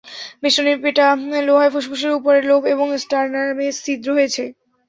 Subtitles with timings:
[0.41, 1.05] বেষ্টনীর পেটা
[1.47, 4.43] লোহায় ফুসফুসের উপরের লোব এবং স্টানার্মে ছিদ্র হয়েছে।